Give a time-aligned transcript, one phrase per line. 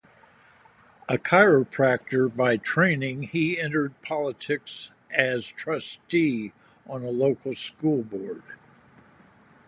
[1.07, 6.53] A chiropractor by training, he entered politics as trustee
[6.87, 8.41] on a local school board.